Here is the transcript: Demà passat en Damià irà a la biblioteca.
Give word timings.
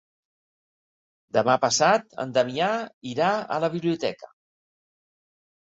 Demà 1.37 1.57
passat 1.67 2.17
en 2.25 2.33
Damià 2.39 2.73
irà 3.13 3.31
a 3.39 3.61
la 3.67 3.71
biblioteca. 3.77 4.35